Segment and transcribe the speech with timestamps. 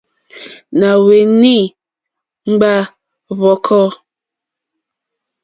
[0.79, 1.55] Nà hweni
[2.51, 2.71] ŋgba
[3.37, 3.81] hvɔ̀kɔ.